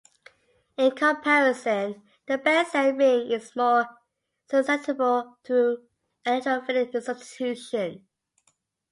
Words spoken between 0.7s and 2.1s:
In comparison,